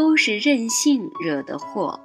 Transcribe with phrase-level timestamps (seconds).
[0.00, 2.00] 都是任性惹的祸。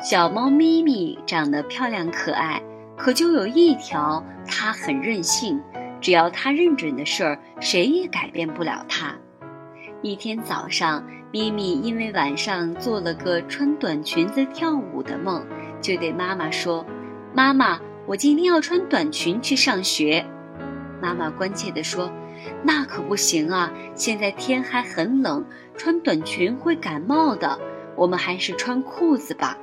[0.00, 2.60] 小猫咪咪长得漂亮可爱，
[2.96, 5.62] 可就有一条，它很任性。
[6.00, 9.14] 只要它认准的事儿，谁也改变不了它。
[10.02, 15.46] 一天早上，咪咪因为晚上做了个穿短裙子跳舞的梦，
[15.80, 16.84] 就对妈妈说
[17.32, 20.26] ：“妈妈，我今天要穿短裙去上学。”
[21.00, 22.10] 妈妈关切地说
[22.62, 25.44] ：“那可不行啊，现在天还很冷，
[25.76, 27.58] 穿短裙会感冒的。
[27.96, 29.56] 我们还是穿裤子吧。”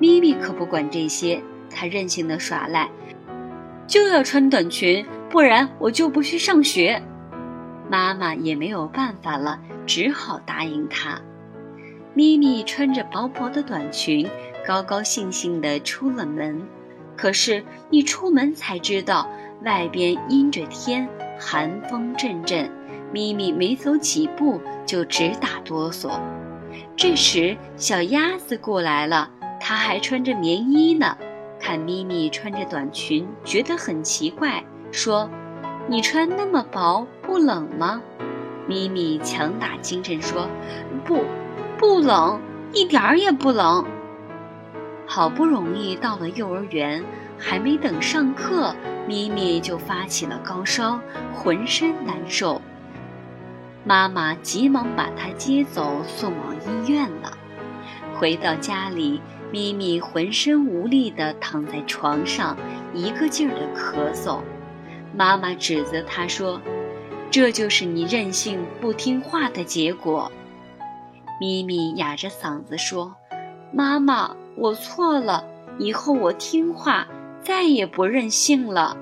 [0.00, 2.90] 咪咪可不管这些，它任性的耍赖，
[3.86, 7.02] 就要穿短裙，不然我就不去上学。
[7.88, 11.20] 妈妈也没有办法了，只好答应他。
[12.14, 14.28] 咪咪穿着薄薄的短裙，
[14.66, 16.66] 高高兴兴地出了门。
[17.16, 19.30] 可是，一出门才知道
[19.62, 22.70] 外边阴着天，寒风阵阵。
[23.12, 26.10] 咪咪没走几步就直打哆嗦。
[26.96, 31.16] 这时，小鸭子过来了，它还穿着棉衣呢。
[31.60, 35.30] 看咪咪穿着短裙，觉得很奇怪，说。
[35.88, 38.02] 你穿那么薄，不冷吗？
[38.66, 40.48] 咪咪强打精神说
[41.06, 41.22] ：“不，
[41.78, 42.40] 不冷，
[42.72, 43.86] 一点儿也不冷。”
[45.06, 47.04] 好不容易到了幼儿园，
[47.38, 48.74] 还没等上课，
[49.06, 50.98] 咪咪就发起了高烧，
[51.34, 52.60] 浑身难受。
[53.84, 57.36] 妈妈急忙把她接走，送往医院了。
[58.14, 59.20] 回到家里，
[59.52, 62.56] 咪咪浑身无力地躺在床上，
[62.94, 64.40] 一个劲儿地咳嗽。
[65.14, 66.60] 妈妈指责他说
[67.30, 70.32] ：“这就是你任性不听话的结果。”
[71.40, 73.14] 咪咪哑着嗓子说
[73.72, 75.44] ：“妈妈，我错了，
[75.78, 77.06] 以后我听话，
[77.46, 78.96] 再也不任性了。”